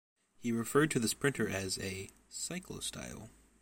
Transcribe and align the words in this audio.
He 0.39 0.51
referred 0.51 0.89
to 0.89 0.99
this 0.99 1.13
printer 1.13 1.47
as 1.47 1.77
a 1.77 2.09
"Cyclostyle". 2.27 3.29